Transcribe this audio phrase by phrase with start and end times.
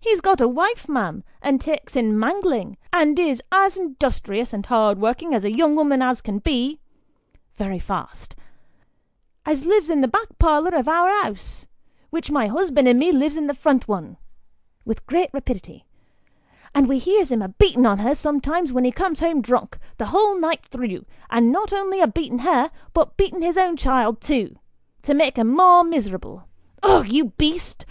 [0.00, 4.98] He's got a wife, ma'am, as takes in mangling, and is as 'dustrious and hard
[4.98, 6.80] working a young 'ooman as can be,
[7.56, 8.34] (very fast)
[9.44, 11.66] as lives in the back parlour of our 'ous,
[12.08, 14.16] which my husband and me lives in the front one
[14.86, 15.84] (with great rapidity)
[16.74, 20.06] and we hears him a beaten' on her sometimes when he comes home drunk, the
[20.06, 24.56] whole night through, and not only a beaten' her, but beaten' his own child too,
[25.02, 26.44] to make her more miserable
[26.82, 27.76] ugh, you beast